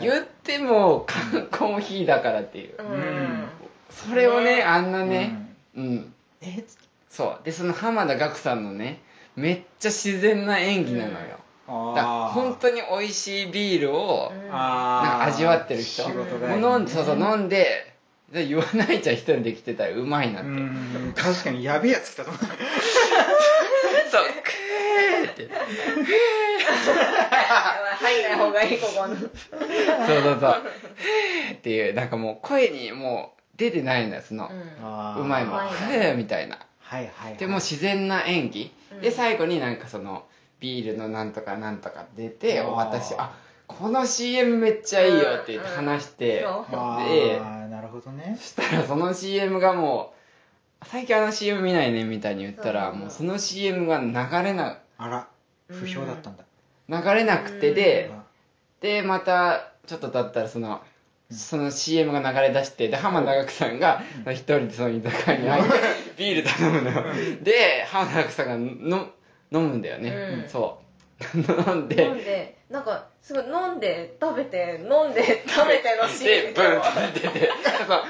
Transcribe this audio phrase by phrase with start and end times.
[0.00, 3.44] 言っても缶コーヒーだからっていう、うん。
[3.90, 4.62] それをねね。
[4.62, 6.64] あんなねうん、え？
[7.10, 7.44] そう。
[7.44, 9.02] でその浜田岳さんのね
[9.36, 14.48] めっちゃ自然な演技なのよ、だからあ本当に美味しいビールをうん。
[14.52, 16.02] あなんか味わってる人。
[16.02, 17.94] 仕事もがう飲んでそうそう飲んで
[18.32, 21.12] で言わないじゃん一人で来てたらうまいなって、うん。
[21.14, 22.42] 確かにやべえやつ来たと思う
[24.14, 24.24] そう。
[24.28, 25.48] クーって。
[27.98, 29.16] 入んない方がいいここの。
[29.16, 30.62] そうそうそう。
[31.54, 34.50] っていうなんかもう声にもう出てないのよその、
[34.82, 35.58] あーうまいもん。
[35.60, 36.58] ーみたいな。
[36.80, 37.36] はいはいはい。
[37.36, 39.00] でもう自然な演技、うん。
[39.00, 40.24] で最後になんかその
[40.60, 43.32] ビールのなんとかなんとか出てあー私あ
[43.66, 48.36] この CM めっちゃいいよって言って話して、そうあでーなるほどね。
[48.38, 50.13] そしたらその CM がもう
[50.90, 55.28] 最近あの CM 見ないねみたいに言ったらそうもうその CM が流れなあら
[55.68, 56.44] 不評だったんだ。
[56.88, 58.22] 流れなくてで、あ
[58.80, 60.82] でまたちょっと経ったらその、
[61.30, 65.70] その CM が流れ出してで浜田岳さんが一人でその居酒屋に入って
[66.18, 66.90] ビール頼むの。
[66.90, 67.04] よ
[67.42, 69.08] で浜田岳さんがの
[69.50, 70.10] 飲むんだよね、
[70.44, 70.48] うん。
[70.48, 70.83] そう
[71.34, 72.04] 飲んで？
[72.04, 77.50] 飲んでなんかすごい飲んで食べて飲んで食べてのシーンでブンって出てて
[77.86, 78.04] そのフ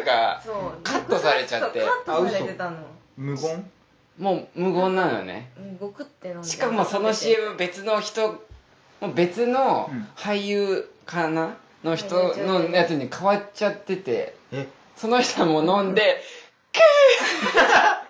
[0.00, 1.80] ーがそうカットされちゃって。
[1.80, 2.76] カットされてたの。
[3.16, 3.70] 無言？
[4.18, 5.50] もう無言なのよね。
[5.58, 6.48] うんごくって飲んで。
[6.48, 8.42] しかもその CM 別の人
[9.00, 10.08] もう別のうん。
[10.16, 14.34] 俳優かなの人のやつに変わっちゃってて。
[14.52, 14.66] え？
[14.96, 16.22] その人も飲んで
[17.54, 18.06] あ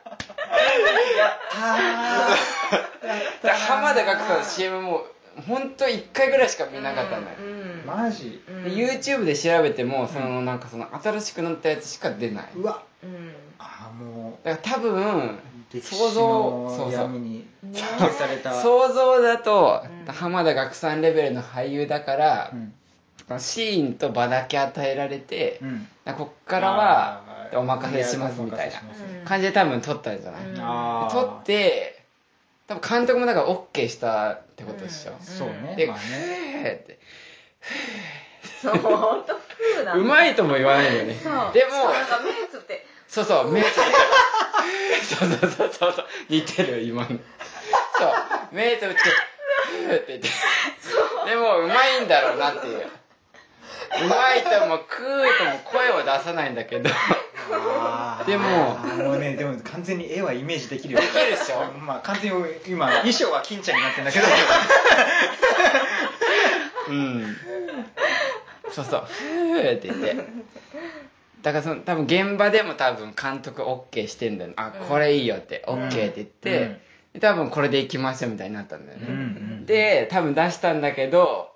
[1.55, 2.36] だか
[3.42, 5.06] ら浜田岳さんの CM も
[5.46, 8.42] 本当1回ぐらいしか見なかったのよ、うんーマジ？
[8.48, 12.82] う YouTube で調べてもそのなんかその新しくなったやつしか出ない、うわ。
[13.02, 13.34] うん。
[13.58, 15.38] あーもだから多分
[15.72, 16.92] 想像そのうそう。
[16.92, 17.80] 闇にね。
[17.98, 18.52] 消された。
[18.52, 20.12] 想像だと、うん。
[20.12, 23.40] 浜田岳さんレベルの俳優だからう、ん。
[23.40, 25.88] シーンと場だけ与えられて、うん。
[26.14, 27.22] こっからは
[27.54, 28.74] お任せしますみたいな
[29.24, 30.56] 感じで多分撮ったんじゃない、うん。
[31.11, 32.02] 撮って
[32.72, 36.02] 多分監督もだから OK したってことでしょ、うんそうねで、まあね
[36.62, 36.98] ふーって
[38.60, 43.90] そう本当風なのうまいとも言わないよねそうでもそうなんか目つぶってそうそう、目つぶって。
[45.05, 46.06] そうそうそうそうそう。
[46.30, 47.08] 似てる、今の。
[47.08, 47.18] そう。
[48.52, 49.00] 目つぶって、
[49.86, 50.28] ふーって言って。
[51.28, 52.78] でも、うまいんだろうなっていう。
[52.78, 56.88] うまいとも、クーとも声を出さないんだけど。
[58.27, 61.01] でももうねでも完全に絵はイメージできるよ。
[61.01, 61.73] きるでしょ？
[61.79, 62.39] まあ完全に
[62.69, 64.25] 今衣装は金ちゃんになってんだけど。
[66.89, 67.36] うん。
[68.70, 70.17] そうそう、ふーって言って。
[71.42, 74.53] だからその、多分現場でも多分監督 OK してんだよ。
[74.57, 76.80] あ、これいいよって、OK って言って、
[77.13, 79.07] で多分これでいきましょうみたいになったんだよね。
[79.09, 79.19] うんう
[79.63, 79.67] ん。
[79.67, 81.52] で多分出したんだけど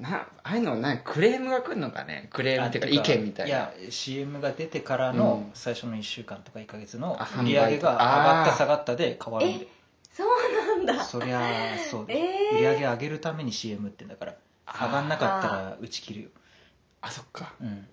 [0.00, 2.28] なああいうのなクレームが来るのかね？
[2.32, 3.48] クレームっていうか意見みたいな。
[3.48, 5.50] いや CM が出てからうのん。
[5.54, 9.68] 最初の1週間とか1か月のあ売り上げが上がった下がったで変わるんで。
[10.12, 10.28] そう
[10.78, 11.04] なんだ。
[11.04, 11.42] そりゃ
[11.90, 12.06] そう。
[12.06, 12.56] だよえー。
[12.56, 14.34] 売り上げ上げるために CM ってんだから
[14.66, 16.28] 上がんなかったら打ち切るよ。
[17.02, 17.52] あそっか。
[17.60, 17.86] うん。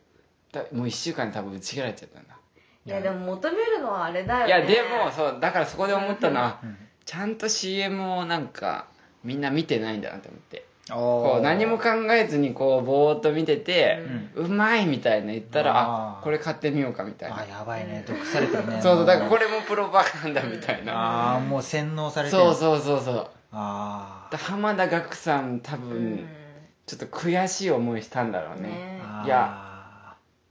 [0.54, 2.38] だもう1週間で多分打ち切られちゃったんだ。
[2.86, 3.02] いや。
[3.02, 4.48] でも求めるのはあれだよね。
[4.48, 6.78] いやでもそうだからそこで思ったのはうん。
[7.04, 8.88] ちゃんと CM をなんか
[9.24, 14.00] みんな見てないんだなって思ってここう何も考えずにこうぼーっと見てて
[14.36, 16.20] うまいみたいな言ったらあー。
[16.20, 17.40] あこれ買ってみようかみたいな。
[17.40, 18.04] あやばいね。
[18.08, 18.80] 毒されてるね。
[18.84, 20.94] そうそうだからもこれもプロパガンダみたいな。
[20.94, 22.42] ああもう洗脳されてる。
[22.44, 23.28] そうそうそうそう。
[23.54, 26.28] あだ浜田岳さん多う分ん。
[26.86, 28.70] ちょっと悔しい思いしたんだろうね。
[28.70, 29.02] ね。
[29.04, 29.64] あいや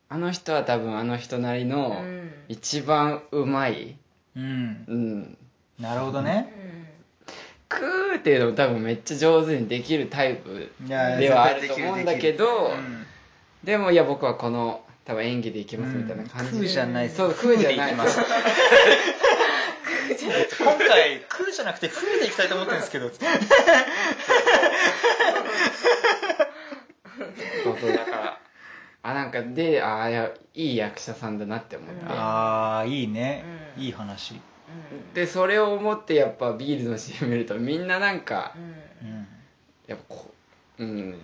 [0.09, 2.31] あの人は多分あの人なりうのん。
[2.49, 3.97] 一番うまい。
[4.37, 4.85] うん。
[4.87, 5.39] うん。
[5.81, 6.53] なるほどね
[7.69, 13.07] クーっていうのも多分めっちゃ上手にできるタイプいやではあると思うんだけどうん。
[13.65, 17.93] でもいや僕はこの多分演技でいきますみたいな感じクーでじゃないそうクーじゃない。
[17.93, 18.05] 今
[20.79, 23.09] 回クーじゃなくてフーでいきたいと思ってるんですけど。
[23.09, 23.19] そう
[27.81, 27.93] そう。
[27.93, 28.41] だから
[29.03, 32.05] あなんかでああいやいい役者さんだなって思って。
[32.07, 33.45] ああいいね。
[33.77, 33.83] うん。
[33.85, 34.41] いい話
[35.15, 39.09] でそれを思ってやっぱビールの CM 見るとみんななんかうん。
[39.09, 39.27] うん
[39.87, 40.35] やっぱこ
[40.79, 41.19] ううん。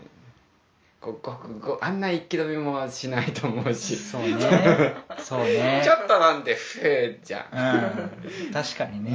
[1.01, 3.97] こここあんな一気飲みもしないと思うし。
[3.97, 4.95] そうね。
[5.19, 5.83] そうね。
[5.85, 8.53] ちょっとなんでふえじゃうん。
[8.53, 9.11] 確かにん、ね。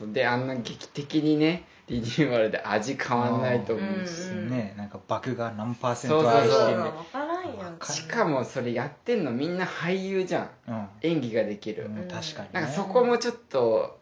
[0.00, 4.48] うん、であんな劇的にねリニューアルで味変わんないと思うし、うん。
[4.48, 7.72] ねなんか爆が何パーセンそうトある視そう点で分からん。
[7.72, 10.50] よしかもそれやってんのみんな俳優じゃん。
[10.68, 10.88] うん。
[11.02, 12.48] 演技ができる、うん確かにね。
[12.52, 13.98] なんかそこもちょっと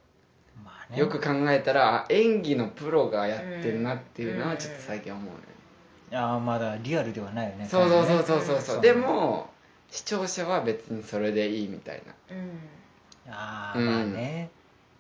[0.65, 0.99] まあね。
[0.99, 6.17] よく考えたらあ演技のプロがやってんなっていうのはちょっと最近思うね。
[6.17, 7.67] ああまだリアルではないよね。
[7.69, 8.77] そうそうそうそうそうそう。
[8.77, 8.83] うん。
[8.83, 9.51] でも
[9.91, 12.37] 視聴者は別にそれでいいみたいな。
[12.37, 13.33] うん。
[13.33, 13.87] ああうん。
[13.87, 14.51] まあね、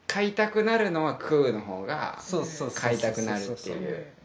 [0.06, 3.88] 買いたくなるのは食うの方がそうそうそうそう買いたくなるっていう。
[3.88, 4.18] うん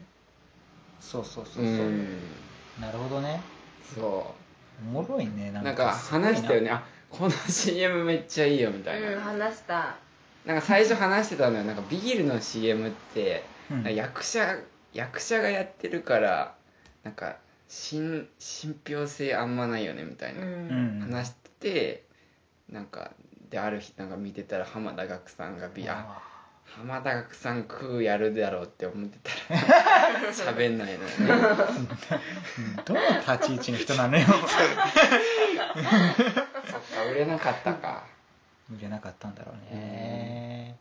[1.00, 2.18] そうそうそうそう、うん。
[2.80, 3.38] なるほどね
[3.94, 4.34] そ
[4.86, 6.70] おもろいねなうんなんか話したよね。
[6.70, 9.96] あこの CM めっちゃいいよみたいな、うん話した。
[10.44, 11.64] なんか最初話してたのよ。
[11.64, 13.94] なんかビールの CM って、うん。
[13.94, 14.58] 役者
[14.92, 16.54] 役者がやってるから
[17.02, 17.36] なんか
[17.68, 20.48] 信信憑性あんまないよねみたいな、うん。
[20.48, 22.04] うん話してて
[22.68, 23.12] なんか
[23.50, 26.18] である日なんか見てたら浜田岳さんがビあ
[26.64, 29.18] 浜田岳さん食うやるだろうって思って
[29.48, 29.60] たら
[30.32, 31.14] 喋んないのよね。
[32.58, 34.26] う んどの立ち位置の人なのよ。
[34.26, 34.46] そっか
[37.10, 38.04] 売れなかったか。
[38.76, 40.76] 売れなかったんだろうね。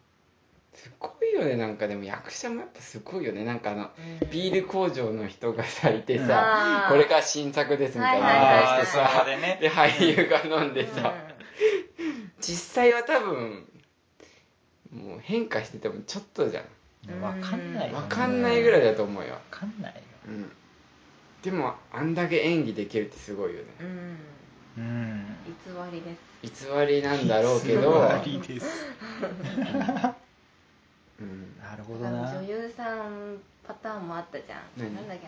[0.74, 3.45] すごいよねなんかでも役者もやっぱすごいよね。
[3.45, 3.91] なんかあの
[4.21, 4.29] うん。
[4.31, 6.27] ビール工場の人がさいてうん。
[6.27, 9.57] さ、あーこれから新作ですみたいなはいはいはい話してさ、あーそこでね。
[9.62, 11.13] で俳優が飲んでさ、
[12.41, 13.68] 実際は多分
[14.94, 16.63] もう変化しててもちょっとじゃん。
[17.12, 17.22] うん。
[17.22, 18.00] 分かんないよね。
[18.07, 20.01] 分かんないぐらいだと思うよ、分かんないよ。
[20.28, 20.51] うん、
[21.42, 23.66] でもあんだけ演技できるってすごいよね。
[23.81, 24.18] うん。
[24.78, 25.25] うん。
[25.45, 25.54] 偽
[25.92, 26.16] りで
[26.56, 28.68] す偽りなんだろうけど、偽りです。
[31.19, 34.62] うん、なるほどあのな女優さんパターンもあったじゃん。
[34.78, 34.96] 何？
[34.96, 35.28] なんだっけ？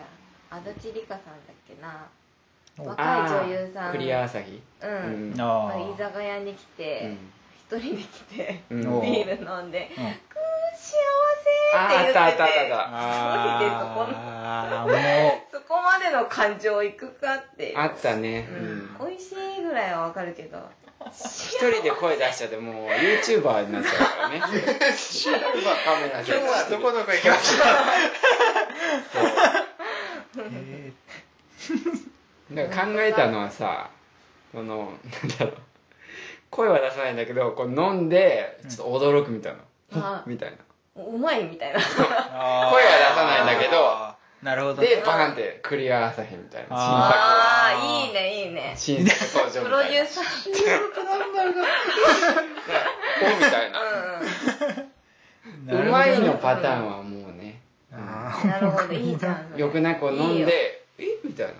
[0.50, 2.06] 足立梨花さんだっけな。
[2.78, 2.86] お。
[2.88, 3.92] 若い女優さん。
[3.92, 4.60] クリア朝日？
[4.82, 5.32] うん。
[5.32, 7.16] うんああ居酒屋に来て
[7.68, 10.94] 一人で来てビール飲んでうん「くー幸
[11.42, 12.82] せ!」って言っててああったあったあったあったあ
[14.82, 14.94] あもう
[15.50, 20.58] そこまでの感情いくかってあったね、ううんん、美味しいぐらいはわかるけど
[21.10, 27.64] 一人で声出しちゃってもう YouTuber になっちゃうからね YouTuber カメラで今日はどこどこ行きました
[30.38, 30.92] え
[32.52, 33.90] だから考えたのはさ
[34.52, 34.92] その
[35.22, 35.56] なんだろう
[36.50, 39.58] 声は出さないんだけどこう飲んでちょっと驚くみたいな、
[40.00, 40.22] あ。
[40.26, 40.56] みたいな。
[41.04, 41.78] うまいみたいな。
[41.80, 41.82] ー
[42.70, 44.82] 声は出さないんだけどなるほど。
[44.82, 46.68] ねでバーンってクリア朝日みたいな。
[46.70, 47.72] ああ
[48.06, 48.74] いいねいいね。
[48.76, 49.96] 新作新作登場プロみたいな。
[49.96, 50.26] デューサー。
[53.32, 53.80] おみたいな。
[53.80, 53.82] う
[55.82, 57.60] んうまいのパターンはもうね。
[57.92, 59.96] あうんなるほどいいじゃんよくない？
[59.96, 60.46] こう飲んいいよ。
[60.46, 61.04] でえ？
[61.24, 61.52] みたいな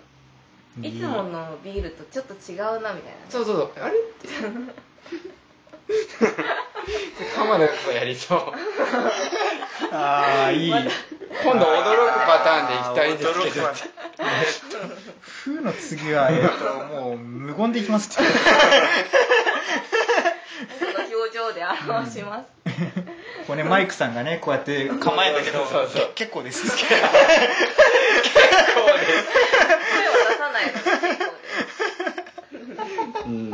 [0.81, 3.71] いつものビールとちょっと違うなみたいなそうそうそう。
[3.83, 3.97] あれ？
[3.97, 4.27] って
[7.35, 8.39] 浜田がやりそう。
[9.91, 10.69] ああいい。
[10.69, 10.79] 今
[11.59, 11.83] 度驚
[12.13, 13.65] くパターンでいきたいんですけど。
[13.67, 13.77] 驚く
[15.21, 18.29] ふうの次はえっともう無言でいきますって。
[21.13, 22.45] 表情で表します。
[23.47, 26.11] これねマイクさんがねこうやって構えたけどそうそうそう。
[26.15, 27.07] け結構です 声は
[30.29, 31.31] 出さないのが結構
[33.13, 33.51] でうん。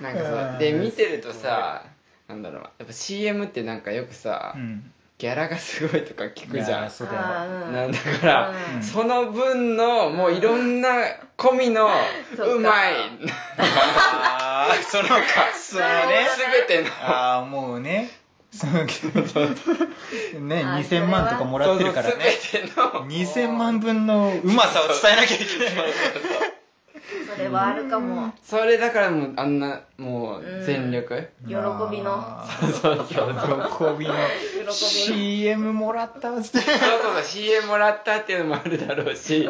[0.00, 1.84] なんかそうで見てるとさ
[2.28, 4.90] なんだろうやっぱ CM ってなんかよくさ、うん。
[5.18, 6.90] ギャラがすごいとか聞くじゃん。
[6.90, 8.82] そうだなんだから、うん。
[8.82, 10.88] その分のもういろんな
[11.38, 11.88] 込みの
[12.36, 12.54] そうか。
[12.54, 12.94] うまい
[13.58, 15.16] ああそのか
[15.54, 16.28] そのね。
[16.68, 16.94] 全ての。
[17.00, 18.10] ああもうね。
[18.52, 18.90] そのね
[20.64, 22.14] あー2000万とかもらってるからね。
[22.14, 23.06] そうそう全ての。
[23.08, 25.74] 2000万分のうまさを伝えなきゃいけない
[27.36, 28.32] それはあるかも。
[28.42, 32.14] それだからもうあんなもう全力、喜びの。
[32.14, 33.94] あー喜びの。
[33.94, 34.06] 喜び
[34.64, 34.72] の。
[34.72, 37.14] CM もらったっつってそうそう。
[37.14, 39.48] そう CM もらったっていうのもあるだろうし。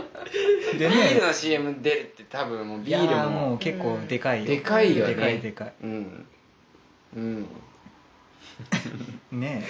[0.78, 3.49] でビールの CM 出るって多分もうビールも。
[3.50, 4.47] もう結構でかいよ。
[4.47, 5.14] でかいよね。
[5.14, 5.73] でかいでかい。
[5.83, 6.26] うん。
[7.16, 7.47] うん。
[9.33, 9.64] ね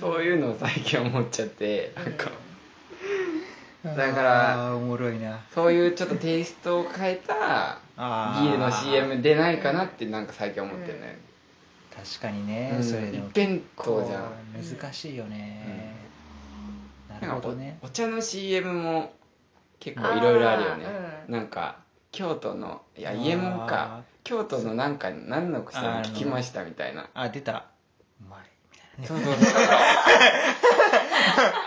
[0.00, 2.30] そういうのを最近思っちゃってなんか。
[2.30, 2.47] え
[3.84, 5.38] だからおもろいな。
[5.54, 11.18] そういうちょっとテイストを変えたあビールの CM 出ないかなってなんか最近思ってるね、
[11.94, 12.84] 確かにね、うん。
[12.84, 13.28] それでも。
[13.28, 14.32] 一辺倒じゃん。
[14.80, 15.94] 難しいよね、
[17.08, 17.78] なるなんかほどね。
[17.82, 19.12] おお茶の CM も
[19.78, 20.84] 結構いろいろあるよね。
[21.28, 21.34] うん。
[21.34, 21.78] なんか
[22.10, 24.02] 京都のいや家もんか。
[24.24, 27.08] 京都のなんか何の薬を聞きましたみたいな。
[27.14, 27.64] あ出た
[29.06, 29.38] そうそうそう。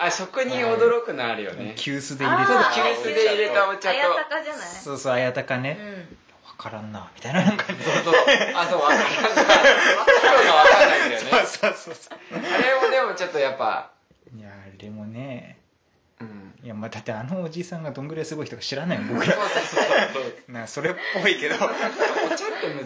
[0.00, 1.74] あ食に驚くのあるよね。
[1.76, 3.88] 急須で入れあたー急須で入れたお茶と。
[3.90, 4.68] あやたかじゃない？
[4.82, 5.92] そうそう綾鷹ね、うん。
[6.46, 7.64] わからんなみたいななんか。
[7.66, 8.14] そうそう
[8.54, 9.06] あそう分かんない。
[9.06, 9.44] 分が分
[10.72, 11.30] かんないんだよね。
[11.30, 13.90] そうそうそうあれもでもちょっとやっぱ
[14.36, 15.56] いやあれもね。
[16.20, 16.54] うん。
[16.62, 19.84] いやまあだってあのおじさんがどんぐらいすごい人か知らないもん僕そうらそうそう
[20.14, 20.52] そう。
[20.52, 21.54] なそれっぽいけど。
[21.56, 21.68] お茶っ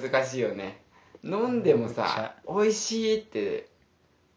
[0.03, 0.79] て難しいよね。
[1.25, 3.67] 飲んでもさ美味しいって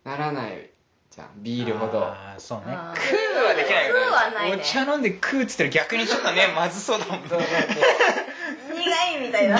[0.03, 0.69] ならない
[1.11, 1.27] じゃん。
[1.37, 2.03] ビールほど。
[2.05, 2.73] あーそうね。
[2.75, 2.99] あー。
[2.99, 3.99] クーはできないよね。
[3.99, 4.57] クーはないね。
[4.61, 7.29] お茶飲んでクーっつったら逆にちょっとねまずそうだもんね。
[7.29, 7.35] 苦
[9.17, 9.57] いみたいな。
[9.57, 9.59] あ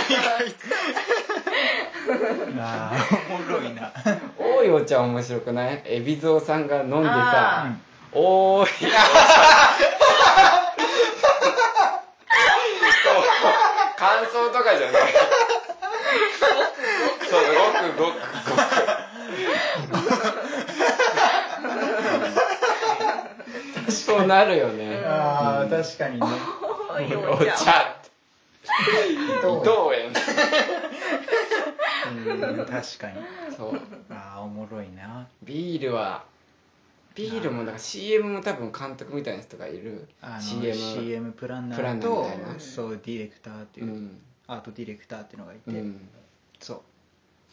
[2.94, 3.92] ーおもろいな。
[4.38, 5.84] 多いお茶面白くない？
[6.02, 7.72] 海老蔵さんが飲んでさあ
[8.14, 8.92] 「おーい」
[13.98, 15.02] 感想とかじゃない。
[17.30, 17.42] そう
[17.98, 18.16] ごくごくごく
[23.90, 25.02] そうなるよね。
[25.06, 26.26] あー確かにね。
[27.16, 27.96] おお茶。
[32.66, 33.22] 確かに。
[33.56, 33.80] そう。
[34.10, 35.28] ああおもろいな。
[35.44, 36.24] ビールは
[37.16, 40.08] ビールもだから CM も多分監督みたいな人がいる。
[40.40, 42.60] CM, CM プランナプランナーーとみたいな。
[42.60, 44.22] そうディレクターっていう、うん。
[44.48, 46.10] アートディレクターっていうのがいて、うん。
[46.60, 46.82] そう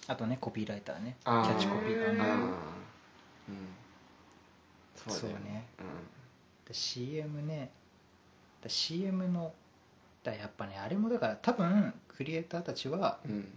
[0.08, 1.16] あとねコピーライターね。
[1.24, 2.12] キャッチコピー。
[2.12, 2.20] うん。
[2.20, 2.36] ああ
[3.48, 3.68] うん
[5.06, 5.66] そうね。
[5.78, 5.86] うん。
[6.66, 7.70] で CM ね。
[8.62, 9.52] だ CM の
[10.22, 10.78] だやっぱね。
[10.78, 13.48] あれもだから多分クリエイターたちはうん。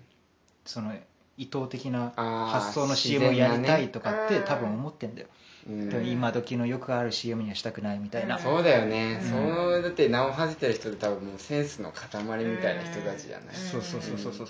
[0.65, 0.93] その
[1.39, 5.27] 意図的な発想の CM をやりたいとかって多分思ってんだよ、
[5.69, 6.05] うん。
[6.05, 8.41] 今時のよくある CM にはしたくないみたいな、うん。
[8.41, 14.47] そうだよね、うんそうだって名を馳せてる人って多分もうセンスの塊みたいな人たちじゃない、そうそうそうそうそう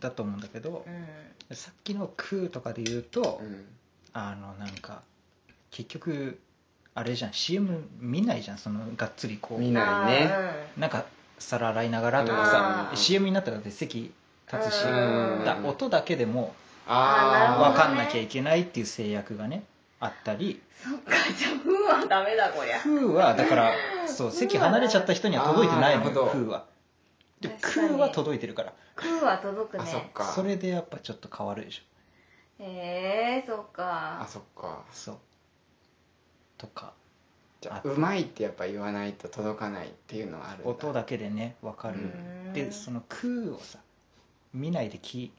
[0.00, 0.84] だと思うんだけど
[1.50, 1.56] う、ん。
[1.56, 3.66] さっきの「クー」とかで言うと、うん。
[4.12, 5.02] あのなんか
[5.70, 6.38] 結局
[6.94, 9.60] あれじゃん CM 見ないじゃんそのがっつりこう。
[9.60, 10.30] 見ないね。
[10.76, 11.04] なんか
[11.38, 14.12] 皿洗いながらとかさうん CM になったらだって席
[14.52, 15.44] 立つしうん。
[15.44, 16.54] だ音だけでも
[16.86, 19.62] 分かんなきゃいけないっていう制約がね
[20.00, 20.60] あったり。
[20.82, 23.72] そっかじゃあフーはダメだこりゃ「クー」はだから
[24.06, 26.64] そう席離れちゃった人には届いてないのよあーなるほど「クー」は
[27.40, 27.88] で「ク確かに。
[27.88, 28.72] ー」は届いてるから。
[28.94, 29.84] クーは届くね。
[29.84, 30.24] あそっか。
[30.24, 31.82] それでやっぱちょっと変わるでしょ。
[32.62, 34.84] へえそっあかそっか。
[34.92, 35.18] そう。
[36.58, 36.92] とか。
[37.60, 40.70] じゃあうまいってやっぱ言わないと届かないっていうのはあるんだ。
[40.70, 41.98] 音だけでね分かる。
[41.98, 42.00] う
[42.50, 42.52] ん。
[42.52, 43.78] でその「クー」をさ
[44.52, 45.30] 見ないで聞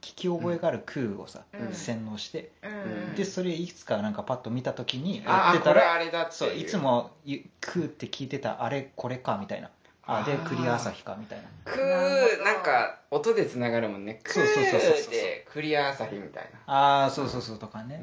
[0.00, 1.74] 聞き覚えがある「クー」をさ、うん。
[1.74, 2.52] 洗脳して。
[2.62, 3.14] うん。
[3.14, 9.70] でそれいつかなんかパッと見た時にやああこれってたらあれだってそういつもゆ「クー」って聞いてたあれこれかみたいな
[10.18, 11.44] あでクリア朝日かみたいな。
[11.64, 14.20] クーどなんか音でつながるもんね。
[14.24, 14.90] クそうそうそうそうそう。
[14.92, 18.00] ーってクリア朝日みたいああそうそうそうとかな、ね。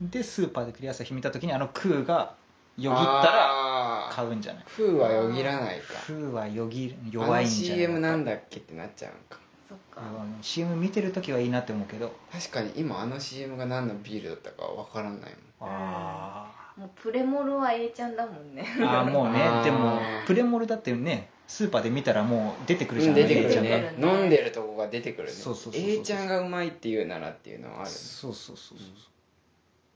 [0.00, 2.34] う、ん、でスーパーでクリア朝日見た時にあの「クー」が
[2.76, 4.64] よぎったらら買うんじゃない？
[4.76, 9.38] クーはよぎらないか「クー」はよぎあ弱いのんじゃない CM なんだだっけってなっちゃうんか。
[9.68, 10.02] そっか。
[10.42, 12.14] CM 見てる時はいいなって思うけど。
[12.32, 15.14] 確かに今あの CM が何のビールだったかわからない
[15.60, 15.70] もん。
[15.70, 18.62] あもうプレモルは A ちゃんだもんね。
[18.62, 19.64] ーあーもうねあー。
[19.64, 23.70] でもプレモルだってねスーパーで見たらもう出てくるじゃん、出てくゃんが。
[23.70, 25.34] ね飲んでるとこが出てくるね。
[25.34, 27.90] そうそうそうそう A ちゃんがうまいっていうならっていうのはあるね。
[27.90, 28.84] そうそうそうそ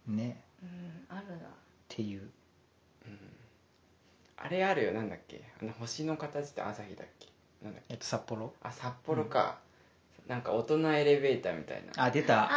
[0.09, 0.41] うね。
[0.63, 1.35] うんあるな。
[1.37, 1.39] っ
[1.89, 2.31] ていう。
[4.41, 4.93] あれあるよ。
[4.93, 5.43] なんだっけ。
[5.61, 7.27] あの星の形って朝日だっけ。
[7.61, 7.95] なんだっけ。
[7.95, 8.55] えっと札幌。
[8.63, 9.59] あ札幌か、
[10.29, 12.05] なんか大人エレベーターみたいな。
[12.05, 12.43] あ出た。
[12.43, 12.49] あ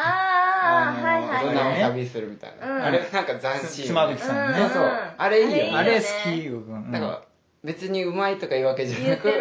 [0.64, 2.84] あはいはい大人はいを旅するみたいな、うん。
[2.84, 5.14] あれなんか斬新妻夫木さんのねそうそう。
[5.18, 5.72] あれいいよね。
[5.78, 7.24] あれ好きよ、うん、なんか
[7.64, 9.34] 別にうまいとかいうわけじゃなく言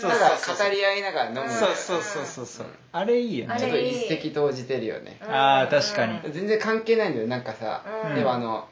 [0.00, 1.42] ただ語り合いながら飲む。
[1.42, 2.46] うんそうそうそうそう。
[2.46, 3.56] そうあれいいよね。
[3.58, 5.18] ちょっと一石投じてるよね。
[5.20, 5.34] うん。
[5.34, 6.32] あー確かに。
[6.32, 7.26] 全然関係ないんだよ。
[7.26, 8.14] なんかさ、うん。
[8.14, 8.68] でもあの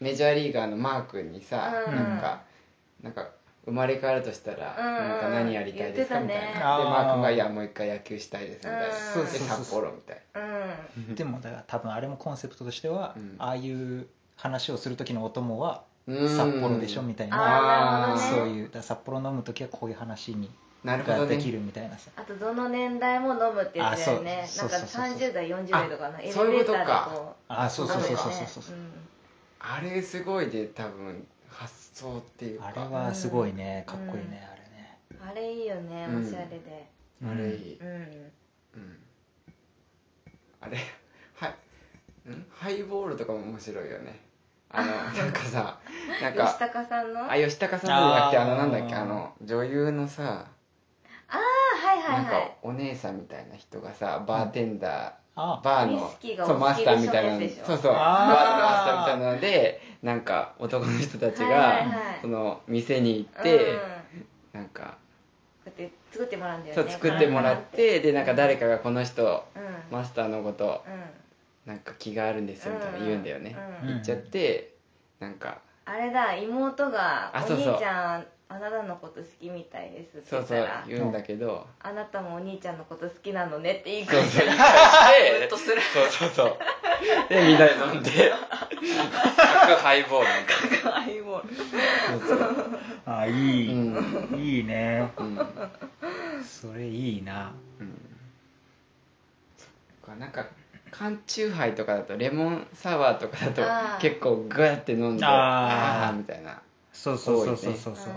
[0.00, 1.94] メジャーリーガーのマー君にさ、うん。
[1.94, 2.42] なんか
[3.02, 3.28] なんか
[3.68, 5.20] 生まれ変わるとしたら、うんなん。
[5.20, 6.78] か何やりたいですか、みたいな。
[6.78, 8.90] でマー君が「いやもう一回野球したいです」みたいな、うん。
[8.90, 11.14] でそうそうそう札幌みたいうん。
[11.14, 13.36] でもだから多分あれもコンセプトとしては、うん。
[13.38, 14.06] ああいう
[14.36, 20.50] 話をする時のお供はな札幌でしょみたいな、そういうだから札幌飲む時はこういう話に
[20.84, 21.20] なるほどね。
[21.24, 22.10] ができるみたいなさ。
[22.16, 24.42] あとどの年代も飲むってやつだよね。
[24.44, 24.68] あそう。
[24.70, 26.78] なんかそうそうそう30代40代とかのエレベそういうことか。
[26.78, 28.62] ーターでこうあそうそうそうそう飲むよねそう。
[28.62, 28.74] そう
[29.60, 31.26] あれすごいで多分
[31.58, 32.68] 発想っていうか。
[32.68, 33.82] あれはすごいね。
[33.86, 34.98] かっこいいね、あれね。
[35.10, 36.22] うんあれいいよねうん。
[36.24, 36.88] おしゃれで。
[37.26, 37.88] あれいい、うん。
[37.88, 37.90] う
[38.78, 38.98] ん。
[40.60, 40.78] あれ？
[41.34, 42.30] はい。
[42.30, 42.46] ん？
[42.50, 44.20] ハイボールとかも面白いよね。
[44.70, 45.80] あのなんかさ
[46.20, 47.20] なん吉か高さんの？
[47.22, 48.94] ああ吉高さんじゃなくてあのなんだっけ？
[48.94, 50.46] あの女優のさ
[51.28, 55.12] あはいはいなんかはいお姉さんみたいな人がさバーテンダー、あ
[55.62, 57.92] バーのそうマスターみたいなそうそう。
[57.92, 58.52] バあー。
[58.52, 62.18] ーのマスターみたいなのでなんか男の人たちが、はいはいはい。
[62.22, 63.56] その店に行って、
[64.52, 64.60] うん。
[64.60, 64.98] なんか
[65.64, 66.82] こうやって作ってもらうんだよね。
[66.82, 68.12] そう作ってもらってで。
[68.12, 69.96] なんか誰かがこの人うん。
[69.96, 71.72] マスターのことうん。
[71.72, 73.88] なんか気があるんですよみたいな言うんだよね、うん。
[73.88, 74.74] 言っちゃって
[75.20, 77.68] なんかあれだ妹がおあそうそう。
[77.74, 85.82] 兄ちゃんあなたのこと好きみたいですってそうそう言ったら言うんだけど、あなたもお兄ちゃんのこと好きなのねって言いそうそう返したら言い返してムッとする。
[85.82, 86.58] そうそうそう
[87.28, 88.10] でみんなで飲んで。
[88.10, 92.20] 白ハイボールみたいハイボール。
[92.20, 92.80] なそうそう。
[93.06, 95.10] あいい、ういいね。
[95.18, 95.38] うん。
[96.42, 97.52] それいいな。
[97.80, 98.00] うん。
[99.58, 100.46] そっかなんか
[100.90, 106.08] 缶チューハイとかだとレモンサワーとかだと結構グワって飲んであー。
[106.08, 106.62] あーみたいな。
[106.92, 107.96] そうそうそうそうそう。
[107.96, 108.12] そう、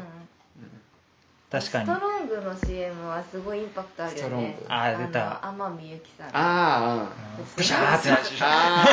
[1.51, 1.86] 確かに。
[1.86, 4.24] ストロングの CM はすごいインパクトあるよね。
[4.24, 4.65] ストロング。
[4.70, 5.46] あー出た。
[5.46, 6.27] あの天海祐希さん。
[6.27, 7.10] のあ
[7.58, 8.86] ブシャーってなっちゃうあ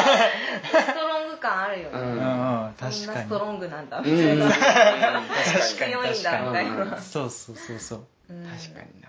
[0.82, 2.18] ストロング感あるよね、うんうんうん。
[2.18, 4.02] こ確かにんなストロングなんだ。
[4.02, 4.16] ーうん。
[4.16, 8.06] みたいな、確かに強いんだみたいうんな、そうそうそうそう。
[8.30, 9.08] うん確かにな。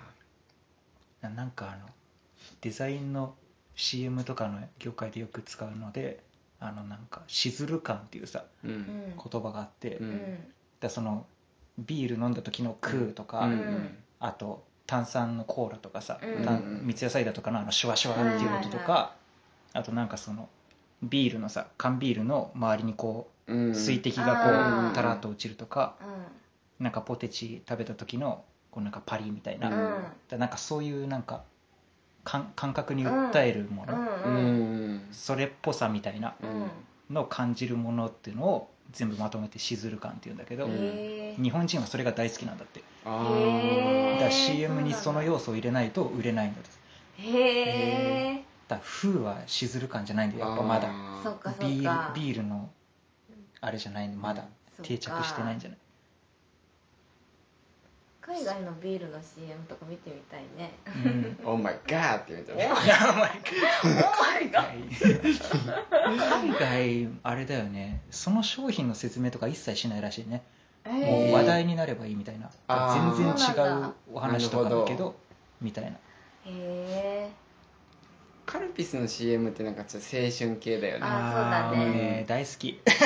[1.22, 1.90] ななんかあの
[2.62, 3.34] デザインの
[3.76, 6.20] CM とかの業界でよく使うので
[6.60, 8.74] あのなんかしずる感っていうさううん。
[8.76, 11.26] ん言葉があって、ううんんだその
[11.86, 13.98] ビール飲んだ時の「クー」とか、うんうん。
[14.20, 16.44] あと炭酸のコーラとかさ、うん。
[16.44, 19.16] た三ツ矢サイダーとかのあのシュワシュワっていう音とか、はいは
[19.74, 20.50] あとなんかその
[21.04, 25.96] ビールのさ缶ビールの周りにこう水滴がこうタラッと落ちるとか、
[26.80, 29.72] うなんかポテチ食べた時のこうなんかパリみたいな、ん。
[29.72, 31.44] だかうんらなんかそういうなんか
[32.24, 34.02] 感感覚に訴えるもの、うん。
[34.02, 34.96] ううん。
[34.96, 35.08] ん。
[35.12, 36.46] それっぽさみたいなう
[37.12, 37.16] ん。
[37.16, 42.82] のを感じるものっていうのを全部まとめてしずる感っていうんだけど、うんへー日本人はそれが大好きなんだって。
[43.06, 43.18] だか
[44.26, 46.70] ら CM にその要素を入れないと売れないんだって。
[47.22, 50.48] へえだから風はしずる感じゃないんだよ。
[50.48, 50.90] やっぱまだ。
[51.24, 52.70] そっかそビールビールの
[53.62, 54.44] あれじゃないんでまだ。
[54.44, 54.84] そっか。
[54.84, 55.80] 定着してないんじゃない？
[58.22, 60.74] 海外のビールの CM とか見てみたいね。
[60.86, 61.40] うん。
[61.46, 62.70] オーマイガーって言うとね。
[66.30, 68.02] 海外あれだよね。
[68.12, 70.44] その商品の説明とか一切しないらしいね。
[70.46, 72.50] えもう話題になればいいみたいな。
[72.68, 73.16] あー。
[73.16, 75.16] 全然違うお話とかだけなるほど
[75.62, 75.92] みたいな。
[75.92, 75.98] へ
[76.46, 77.30] え
[78.46, 81.06] カルピスの CM ってなんかちょっと青春系だよね。
[81.06, 82.24] あーそうだね。
[82.26, 82.82] ー大好き。
[82.86, 83.06] 最後。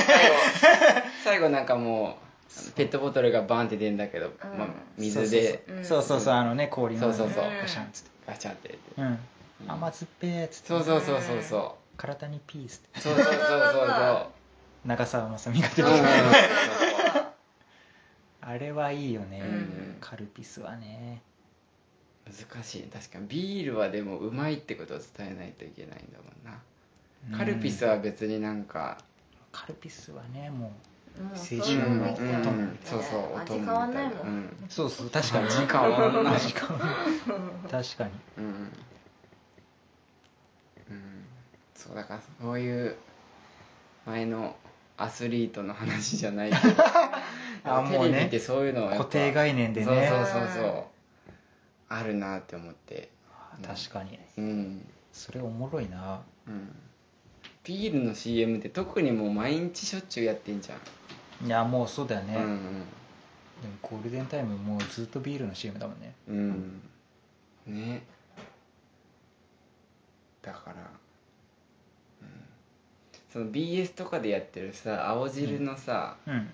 [1.26, 2.18] 最後なんかも
[2.70, 4.58] うペットボトルがバンって出るんだけど、うん。
[4.58, 5.66] まあ、水で。
[5.68, 6.02] うんそう。
[6.02, 7.44] そうそうあのね氷のそうそうそう。
[7.62, 8.10] ガシャンっつって。
[8.28, 8.78] ガチャって。
[8.98, 9.20] うん。
[9.68, 10.68] 甘酸っぱいっつって。
[10.70, 13.00] そうそうそうそうそ体にピースって。
[13.00, 14.28] うそうそうそうそう。
[14.88, 16.10] 長澤まさみが出そうてきた。
[16.10, 16.14] う
[18.54, 19.98] あれはいいよね、うん。
[20.00, 21.24] カルピスはね。
[22.28, 22.84] 難しい。
[22.84, 26.62] 確かにビールはでもうまいってことを伝えないといけないんだもんな。
[27.36, 29.00] カルピスは別になんか
[29.52, 34.44] カルピスはねももう青春のできてるお供ねそうそう味変わんないもん、うん。
[34.44, 35.46] うそうそう確かに。
[35.48, 36.36] 味変わんない。
[36.36, 37.72] 味変わんない。
[37.72, 38.12] 確かに。
[38.38, 38.46] うん。
[38.46, 38.48] う
[40.94, 41.26] ん。
[41.74, 42.96] そうだからそういう
[44.06, 44.56] 前の
[44.98, 46.84] アスリートの話じゃないけど。
[47.66, 48.12] あもうね。
[48.12, 50.08] テレビってそういうの固定概念でね。
[50.10, 50.84] そうそうそうそう。
[51.90, 53.10] あるなって思って。
[53.66, 54.20] 確かに。
[54.38, 54.86] うん。
[55.12, 56.22] それおもろいな。
[56.48, 56.76] うん。
[57.64, 61.48] ビールの CM って特にもう毎日しょっちゅうやってんじゃん。
[61.48, 62.86] いやもうそうだよね、うん
[63.62, 66.14] でもゴールデンタイムもうずっとビールの CM だもんね。
[66.28, 66.82] うん。
[67.68, 68.04] うんね。
[70.42, 70.82] だから、うん、
[73.34, 76.50] その BS とかでやってるさ青汁のさ、うん。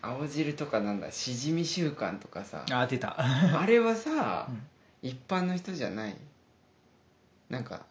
[0.00, 3.14] 青汁とかなんだしじみ習慣とかさあ出た。
[3.18, 4.62] あれはさ、うん。
[5.02, 6.16] 一般の人じゃない？
[7.50, 7.82] なんか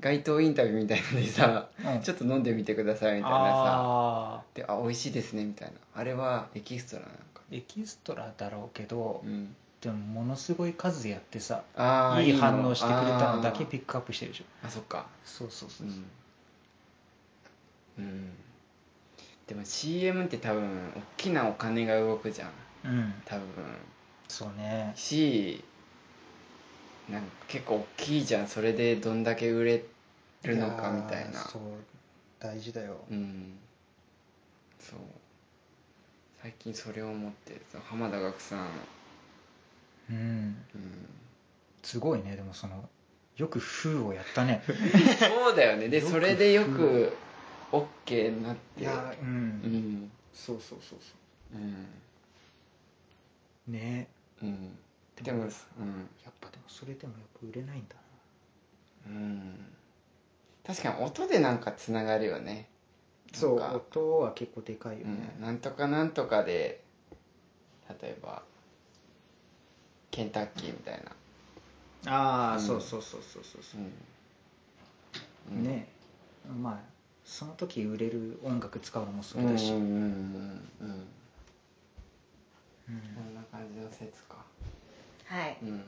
[0.00, 2.00] 街頭インタビューみたいのでさ、うん。
[2.02, 5.74] ちょっと飲んでみてくださいみたいなさあであ美味しいですねみたいな。
[5.94, 9.54] あれはエキストラなんかーエキストラだろうけど、うん。
[9.80, 14.44] でもものすごい数やってさあーいいの反応してくれたのだけピックアップしてるでしょ。
[14.66, 15.06] あそっか。
[15.24, 15.86] そうそうそう。
[15.86, 16.04] う、ん、
[18.00, 18.30] うん、
[19.46, 22.50] でも CM って多分大きなお金が動くじゃん。
[22.84, 23.44] うん、多分。
[24.28, 24.92] そうね。
[24.96, 25.62] し
[27.08, 28.48] なんか結構大きいじゃん。
[28.48, 29.84] それでどんだけ売れ
[30.44, 31.32] るのかみたいな。
[31.32, 31.62] やーそう
[32.38, 32.96] 大事だよ。
[33.10, 33.58] うん。
[34.78, 34.98] そう。
[36.42, 38.68] 最近それを思ってその浜田岳さん、
[40.10, 40.16] うん。
[40.74, 41.08] うん、
[41.82, 42.34] すごいね。
[42.36, 42.88] でもその
[43.36, 44.62] よく風をやったね。
[45.18, 45.88] そうだよね。
[45.88, 47.12] でよくそれでよく
[47.72, 48.80] OK になって。
[48.82, 49.32] いやううん。
[50.04, 51.14] んそうそうそうそ
[51.56, 51.58] う。
[51.58, 51.86] ん。
[53.68, 54.08] うね。
[54.42, 54.78] うん。
[55.22, 55.48] でもうん。
[55.48, 55.52] や
[56.30, 57.96] っぱでもそれでもやっぱ売れないんだ
[59.06, 59.72] うん。
[60.66, 62.68] 確かに音でなんかつながるよね。
[63.32, 63.76] そうなんか。
[63.76, 65.34] 音は結構でかいよね。
[65.36, 66.82] うん、なんとかなんとかで
[67.88, 68.42] 例えば
[70.10, 71.02] ケンタッキーみたい
[72.04, 72.12] な。
[72.12, 72.60] ああ、うん。
[72.60, 75.62] そうそうそうそうそうそう。
[75.62, 75.88] ね。
[76.60, 76.99] まあ
[77.30, 81.06] その時売れる音楽使うのもそううんだし、うんうんうんうんうん。
[83.14, 84.38] こんな感じの説か。
[85.26, 85.56] はい。
[85.62, 85.84] うん。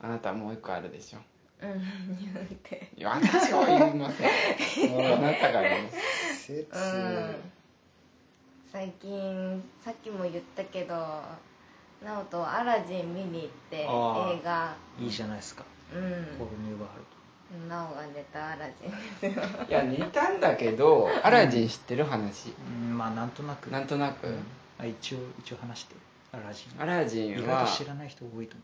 [0.00, 1.18] あなたもう一個あるでしょ。
[1.60, 2.16] うん。
[2.18, 2.90] 言うて。
[2.96, 5.16] いや私は言いません。
[5.16, 5.96] あなたが言います。
[6.46, 7.34] 説うん。
[8.72, 10.94] 最近さっきも言ったけど
[12.02, 14.40] ナオとアラジン見に行ってあー。
[14.40, 14.74] 映画。
[14.98, 15.66] いいじゃないですか。
[15.94, 16.00] うん。
[16.00, 17.04] ホールニューワール
[17.68, 18.90] ナオが寝たアラジン。
[19.20, 22.48] ですよいや似たんだけどアラジン知ってる話？
[22.48, 22.54] ド
[22.88, 23.70] うんまあなんとなく。
[23.70, 24.38] なんとなく、うん。
[24.78, 25.94] あ一応一応話して。
[26.32, 26.82] アラジン。
[26.82, 27.66] アラジ意ンは。
[27.66, 28.56] 外と知らない人多いと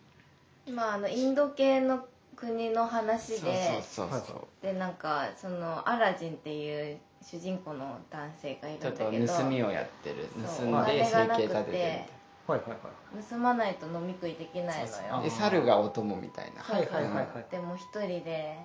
[0.66, 2.04] 思まああのインド系の
[2.36, 9.38] 国の話でそうそうそうでなんかそのアラジンっていう主人公の男性がいちょっとるんだけど。
[9.38, 10.26] 盗みをやってる。
[10.58, 15.16] 盗んで生計立ててるみたいうはいはいはい盗まないと飲み食いできないのそうよ。
[15.18, 16.62] なで猿がお供みたいな。
[16.62, 17.46] はいはいはいはい。
[17.50, 18.58] でも一人で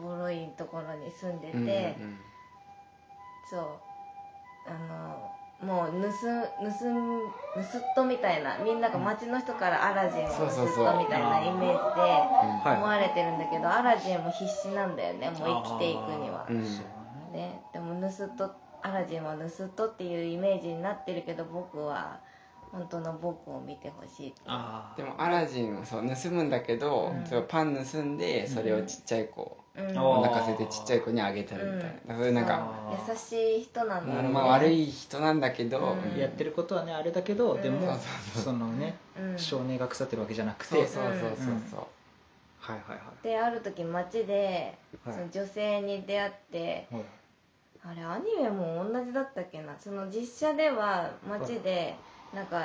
[0.00, 2.20] ボロいところに住んでて、うんうんうん
[3.50, 3.60] そう
[4.64, 6.08] あのもう盗
[6.62, 7.20] 盗ん
[7.54, 12.76] 盗っ人みたいなみんなが街の人からアラジンを盗っ人みたいなイメージではい。
[12.76, 16.46] 思われてるんだけどアラジンも必死なんだよねもう生きていくには。
[17.32, 18.50] ね、でも盗っ人
[18.82, 22.20] アラジンは盗っ人っていうイメージになってるけど僕は
[22.72, 27.26] 本当の僕を見てほしいあでもアラジンをそう盗むんだけど、うん。
[27.26, 29.98] そパン盗んでそれをちっちゃい子、うん。
[29.98, 32.20] あお腹空いてちっちゃい子にあげたりみたいな、うん。
[32.20, 36.18] そういうなんか、優しい人なんだよね、まあ、悪い人なんだけど、うん。
[36.18, 37.62] やってることはねあれだけど、うん。
[37.62, 37.98] でもそう
[38.34, 39.38] そうそのねうん。
[39.38, 41.36] 少年が腐ってるわけじゃなくてそうそうそうそう。
[41.70, 41.80] そう、
[42.60, 45.14] はいはいはである時街ではい。
[45.14, 47.04] その女性に出会って、いはい。
[47.82, 49.74] あれアニメも同じだったっけな？
[49.78, 51.96] その実写では街で
[52.34, 52.62] なんか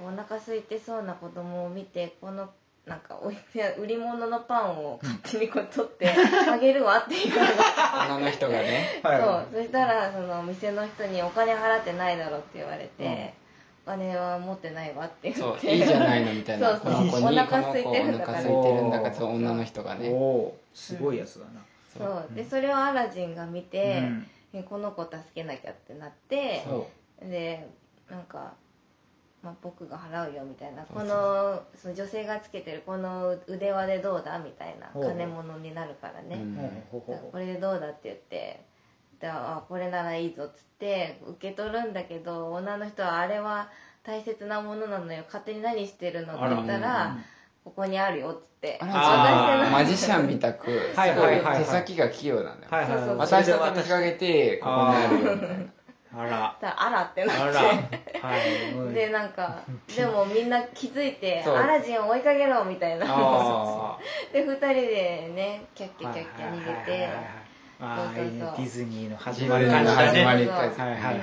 [0.00, 2.50] お腹空いてそうな子供を見てこの
[2.86, 6.12] なんか置いて売り物のパンを勝手にこう取って
[6.50, 9.00] あげるわっていうのが女の人がね。
[9.04, 13.34] はいはそうそしたらその店の人に「お金払ってないだろ」って言われて
[13.86, 16.80] 「お金は持ってないわ」って言そうっていいじゃないのみたいなそう。
[16.82, 18.38] そうこの子にお腹空いこの子おてるんだから。
[18.38, 20.08] 腹空いてるんだからそう女の人がい、ね。
[20.10, 21.64] おおすごいやつだな、
[21.96, 22.34] そう。
[22.34, 24.26] でそれをアラジンが見て、うん。
[24.54, 26.62] えこの子助けなきゃってなって
[27.22, 27.68] で
[28.10, 28.52] なんか、
[29.42, 38.64] まあ、僕が払うよみたいなこのその女性がつけてるこの腕輪でどうだみたいな金物になるからね、これでどうだって言って
[39.20, 43.68] であこれならいいぞっつって受け取るんだけど女の人はあれは
[44.04, 45.22] 大切なものなのよ。
[45.26, 46.80] 勝手に何してるのって言ったあら。
[46.80, 47.16] ら
[47.64, 48.78] ここにあるよっつって。
[48.80, 51.62] アあマジシャンみたくすごはいはいはいはい。
[51.62, 55.64] い手先が器用なんだよ、はいはいはい私と見かけてここにあるよみたいな
[56.14, 56.56] あら。
[56.60, 58.18] たらあらってなって。
[58.18, 58.36] は
[58.90, 58.94] い。
[58.94, 59.62] でなんか
[59.94, 63.06] でもみんな気づいてアラジンを追いかけろみたいな。
[63.08, 63.98] あ
[64.32, 67.08] で2人でねキャッキャキャッキャ逃げて
[67.82, 71.20] ディズニーの始まり感じだねはいはいはい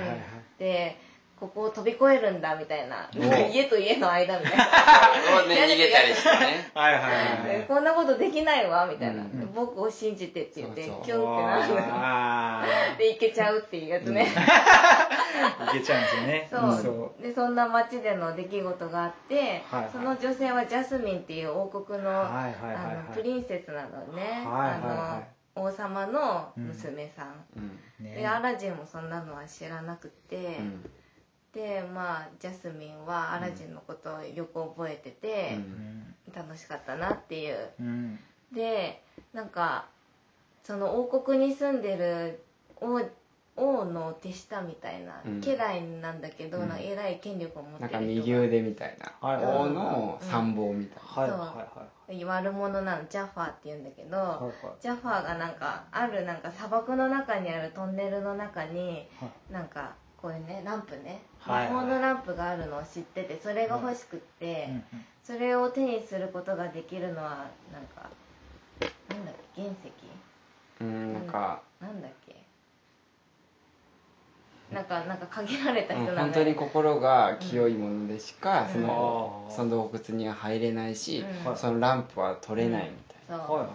[0.58, 0.96] で
[1.40, 3.08] ここを飛び越えるんだみたいな
[3.48, 4.64] 家と家の間みたいな。
[5.48, 6.70] 逃げたりしてね。
[6.74, 7.58] はいはいはい。
[7.60, 11.04] でこんなことできないわみたいな、うん僕を信じてって言ってそうそう。
[11.04, 12.96] キュンってなる。
[12.98, 16.48] でいけちゃうっていうやつね、あいけちゃうんですよね。
[16.50, 17.22] そう。
[17.22, 19.90] でそんな街での出来事があって、はいはい。
[19.92, 22.96] その女性はジャスミンっていう王国の,、はいはいはいはい。
[22.96, 24.82] あのプリンセスなのね、はいはいはい。
[24.82, 25.22] あ
[25.56, 27.80] の王様の娘さん、うん。
[28.04, 30.90] ねでアラジンもそんなのは知らなくて、うん
[31.54, 36.14] でまあジャスミンはアラジンのことをよく覚えてて、うん。
[36.34, 37.70] 楽しかったなっていう。
[37.80, 38.18] うん。
[38.52, 39.86] でなんか
[40.62, 42.42] その王国に住んでる
[42.80, 43.00] 王
[43.56, 45.40] 王の手下みたいな、うん。
[45.40, 46.70] 家来なんだけど、うん。
[46.78, 48.26] 偉い権力を持ってなんる人が。
[48.26, 49.28] か右腕みたいな。
[49.28, 49.44] はい。
[49.44, 51.22] 王の参謀みたいな。
[51.22, 51.30] はい。
[51.30, 51.36] は
[52.08, 52.12] い。
[52.12, 52.24] はい。
[52.24, 54.44] 悪者なのジャファーって言うんだけど、はい。
[54.44, 54.52] はい。
[54.80, 61.22] ジャファーがなんかあるなんか砂漠の中にあるトンネルの中にはなんかこういうねランプね。
[61.38, 64.84] はい魔法のランプがあるのを知っててそれが欲しくって、うんうん
[65.22, 68.10] それを手にすることができるのはなんか
[69.10, 69.92] なんだっけ原石？
[70.80, 72.34] うんなんかなんだっけ？
[74.74, 78.86] なんかなんか限られたうん人なの本当に心が清いものでしかそうん。
[78.86, 81.56] のその洞窟には入れないしうん。
[81.56, 83.46] そのランプは取れないみたいな。
[83.46, 83.70] そう、はいは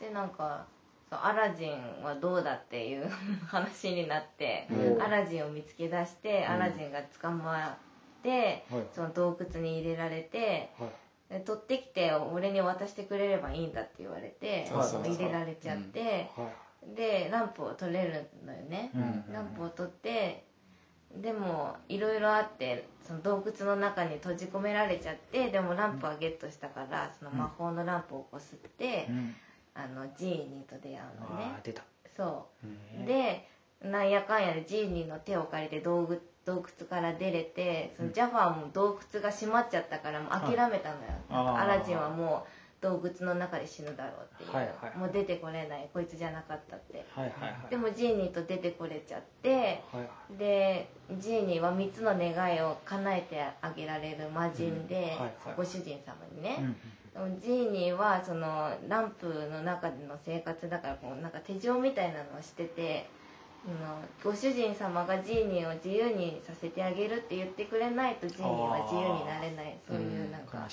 [0.00, 0.04] い。
[0.04, 0.66] でなんか
[1.08, 3.08] そうアラジンはどうだっていう
[3.46, 5.02] 話になって、うん。
[5.02, 6.54] アラジンを見つけ出して、うん。
[6.54, 8.84] アラジンが捕まって、はい。
[8.94, 10.90] その洞窟に入れられてはい。
[11.28, 16.50] で取ってきて俺に渡してくれればいいんだって言われてそうそうそう入れられちゃって、は
[16.92, 16.96] い。
[16.96, 19.32] でランプを取れるのよね、うん。
[19.32, 20.44] ランプを取って
[21.16, 29.34] でもいろいろあってその洞窟の中に閉じ込められちゃってでもランプはゲットしたからその魔法のランプをこすって、うん
[29.76, 31.44] あのジーニーと出会うのね。
[31.56, 31.82] あー出た。
[32.16, 32.66] そう。
[32.66, 33.06] うん。
[33.06, 33.48] で
[33.82, 42.46] なんやかんやでジーニーの手を借りて洞窟洞窟から出れてそのジャファーも洞窟が閉まっちゃったからもう諦めたのよ、アラジンはも
[42.80, 45.88] 洞窟の中で死ぬだろうっていう、はいはいもう出てこれない。
[45.92, 47.04] こいつじゃなかったって。
[47.10, 47.70] はいはいはい。
[47.70, 55.54] でもジーニーと出てこれちゃってはいはいでジーニーは3つの願いを叶えてあげられる魔人で、うんはいはい。
[55.56, 56.76] ご主人様にね、うんでも
[57.40, 63.08] ジーニーはそのランプの中での生活だからこうなんか手錠みたいなのをしてて
[63.66, 69.76] あのご主人様がジーニーを自由にさせてあげるって言ってくれないとジーニーは自由になれない。
[69.88, 70.68] そういうなんか、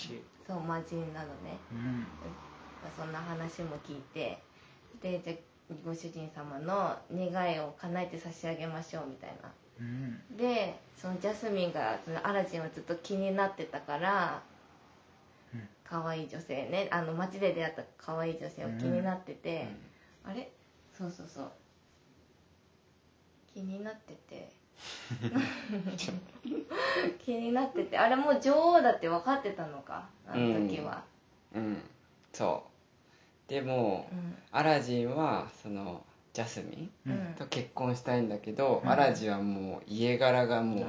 [0.45, 1.58] そう魔人なのね。
[1.71, 2.06] うん。
[2.97, 4.38] そんな話も聞いて
[5.01, 9.49] でじゃあご主人様の願いを叶えて差し上げましょうみたいな。
[9.79, 10.38] うん。
[10.38, 14.53] でそのジャスミンがそのアラジンはずっと気になってたからうん
[15.84, 19.67] 可愛い女性ねあの街で出会った可愛い女性を気になってて、
[20.24, 20.50] あれ？
[20.98, 21.52] そうそうそう。
[23.54, 24.52] 気になってて。
[27.24, 27.98] 気になってて。
[27.98, 31.04] あれもう女王だって分かってたのかあの時は、
[31.54, 31.78] うん。
[32.32, 32.63] そ
[33.48, 33.50] う。
[33.50, 34.36] でも、うん。
[34.52, 37.36] アラジンはそのジャスミンうん。
[37.36, 38.89] と結婚したいんだけど、うん。
[38.89, 40.82] アラジンはもう家柄がも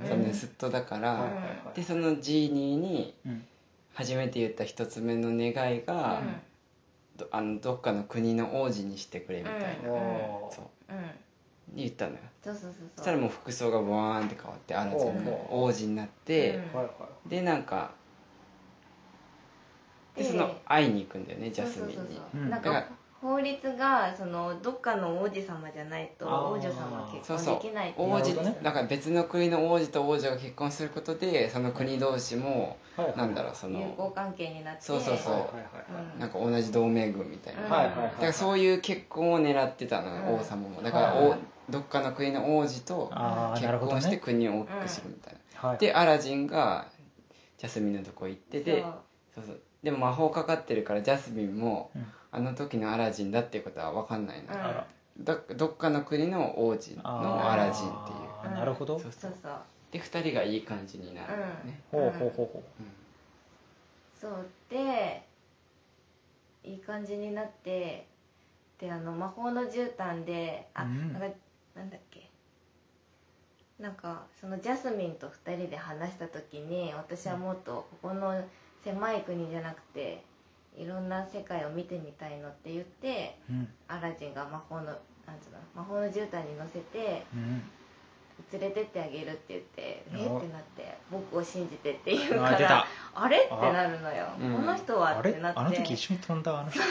[0.00, 3.46] う、うそねの盗っ人だから、でそのジーニーにうん
[4.00, 6.22] 初めて言った一つ目の願いが、
[7.16, 9.96] どあのどっかの国の王子にしてくれみたいな、うん。
[9.96, 10.64] おーそう。
[10.90, 10.98] うん。
[10.98, 11.10] うん
[11.72, 12.18] 言ったのよ。
[12.42, 16.78] そうそうそうそそうしたらもう服装がワーンって変わってアラジンが王子になって、うん。
[16.78, 16.90] はいは
[17.26, 17.92] いでなんか
[20.16, 22.04] ででその会いに行くんだよねジャスミンにそう。
[22.06, 22.50] そうそううん。
[22.50, 22.88] なんだからか
[23.20, 27.54] 法律がそのどっかの王子様じゃないと王女様は結婚そうそう。
[27.62, 33.16] できないって王子から別の国の王子と王女が結婚することでその国同士もはいはい。
[33.18, 34.82] なんだろうそ友好の関係になって。
[34.82, 35.34] そうそうそう。
[35.34, 35.60] はいはいは
[36.16, 36.18] い。
[36.18, 37.62] なんか同じ同盟軍みたいな。
[37.62, 38.10] うんはいはいはい。
[38.10, 40.40] だからそういう結婚を狙ってたのようん。
[40.40, 40.82] 王様も。
[40.82, 44.00] だからはいおどっかの国の王子とああ結なるほどね。
[44.00, 45.68] 婚して国を大きくするみたいな。
[45.68, 45.78] はい。
[45.78, 46.86] でアラジンが
[47.58, 48.92] ジャスミンのとこ行ってでそう。
[49.34, 52.06] そうそうでも魔法かかってるからジャスミンもうん。
[52.32, 54.86] あの時のアラジンだっていうことは分かんないのうんあら。
[55.18, 57.90] どどっかの国の王子のアラジンっていう。
[58.44, 58.98] あーなるほど。
[59.00, 59.52] そうそうそう。
[59.90, 62.62] で2人がいい感じになるんだよね、ほうほうほうほ
[64.20, 65.24] そうで
[66.62, 68.06] いい感じになって
[68.78, 71.12] であの魔法の絨毯であ、うん。
[71.12, 71.28] なんか
[71.74, 72.30] なんだっけ。
[73.80, 78.40] なんかそのジャスミンと2人で話した時に私はもっとここの
[78.84, 80.22] 狭い国じゃなくて
[80.76, 83.68] いろんな世界を見てみたいのって言ってううん。
[83.88, 84.94] アラジンが魔法のなん
[85.40, 87.62] つうの魔法の絨毯に乗せてうん。
[88.52, 92.86] 連れてってあげるって言ってえおってなって僕を信じてって言うからた。
[93.14, 95.60] あれってなるのよ、うんこの人はってなって。
[95.60, 96.58] あの時一緒に飛んだ？
[96.58, 96.80] あの人。
[96.80, 96.86] で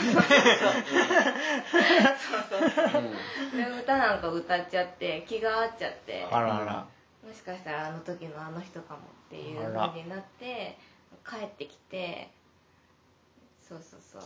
[3.82, 6.24] 歌なんか歌っちゃって気が合っちゃって。
[6.30, 6.86] あらあら。
[7.26, 9.88] もしかしたらあの時のあの人かもっていうあら。
[9.88, 10.78] 風になって
[11.28, 12.30] 帰ってきて
[13.60, 14.22] そうそうそう。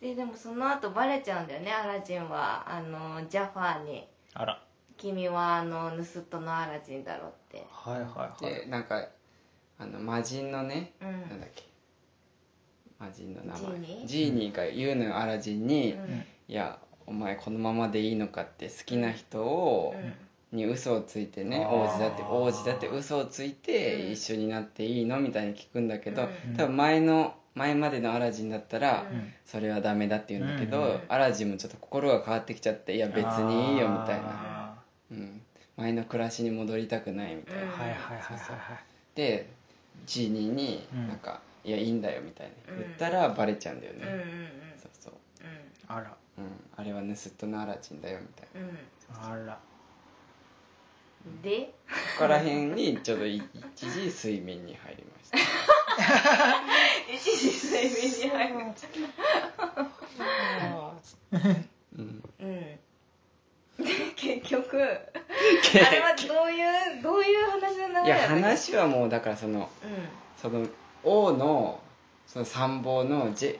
[0.00, 2.64] ででもその後バレちゃうんだよねアラジンは。
[2.68, 4.06] あのジャファーに。
[4.34, 4.62] あら
[4.96, 7.66] 「君はあの盗人のアラジンだろ」って。
[7.70, 8.44] はいはいはい。
[8.62, 9.08] でなんか
[9.78, 11.10] あの魔人のね、うん。
[11.28, 11.64] なんだっけ。
[12.98, 13.60] 魔人の名前。
[13.60, 14.06] ジーニー？
[14.06, 16.24] ジーニーが言うのよアラジンに、うん。
[16.48, 20.14] いやお前このままでいいのかって好きな人を、うん
[20.52, 24.12] に嘘をついてね王子だって王子だって嘘をついてうん。
[24.12, 26.56] 一緒になっていいのみたいに聞くんだけど、うん。
[26.56, 29.32] 多分前の前までのアラジンだったら、うん。
[29.44, 31.00] それはダメだって言うんだけど、うん。
[31.08, 34.74] アラジンもちょっと心が変わってきちゃっていや別にいいよみたいな、あ
[35.10, 35.42] うん、
[35.76, 38.80] 前の暮らしに戻りたくないみたいな、
[39.14, 39.50] で
[40.06, 41.08] ジーニーにうん。
[41.08, 42.74] なんか、いやいいんだよみたいな。
[42.74, 44.48] 言ったらバレちゃうんだよね、うんうんうん。
[44.80, 45.14] そうそう、
[45.88, 46.44] あらうん、
[46.76, 49.28] あれは盗人のアラジンだよみたいな。
[49.28, 49.42] うん。
[49.42, 49.52] あら。
[49.52, 49.67] うん
[51.42, 51.72] で？
[52.18, 53.42] ここら辺にちょうど一
[53.76, 55.38] 時睡眠に入りました。
[57.12, 58.54] 一時睡眠に入る
[61.98, 62.22] うん。
[62.40, 62.78] うん。
[63.78, 63.84] で
[64.16, 69.86] 結局あれはどういうどういう話の流れいや話はもうだからそのう
[70.40, 70.66] その
[71.04, 71.80] 王の
[72.26, 73.58] その参謀のジェ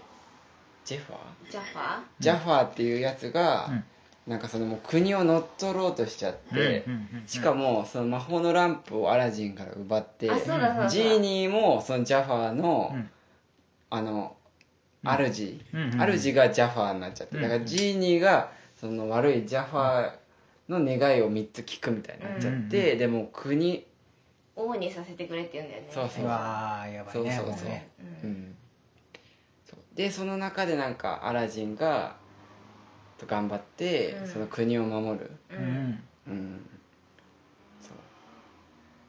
[0.85, 1.49] ジェファー？
[1.49, 3.85] んジャファジャファーっていうやつが、うん
[4.29, 6.85] なんかそのもう国を乗っ取ろうとしちゃって、
[7.27, 10.89] しかもその魔法のランプをアラジンから奪ってあそうだそうだ。
[10.89, 13.11] ジーニーもそのジャファーの、うん。
[13.91, 14.37] あの
[15.03, 23.87] 主、主がジャファーになっちゃってだからジーニーがその悪いジャファーの願いを3つ聞くみたいになっちゃって、でも国
[24.55, 25.89] 王にさせてくれって言うんだよね。
[25.91, 26.29] そうそうう。
[26.29, 27.67] わーやばいねそうそうそ
[29.77, 29.79] う。
[29.95, 32.18] でその中でなんかアラジンが
[33.19, 34.27] と頑張って、うん。
[34.29, 35.31] その国を守る。
[35.51, 35.63] ううん。
[35.63, 36.61] んうん。
[37.81, 37.93] そう。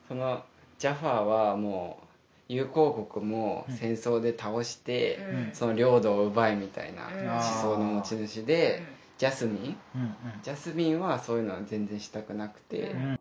[0.08, 0.44] その
[0.80, 2.00] ジャファーはも
[2.48, 3.76] 友好国もうん。
[3.76, 5.56] 戦争で倒して、うん。
[5.56, 7.30] その領土を奪いみたいなうん。
[7.30, 8.82] 思想の持ち主で、
[9.18, 9.78] ジャスミン？
[9.96, 12.96] うんジャスミンはそういうのは全然したくなくて、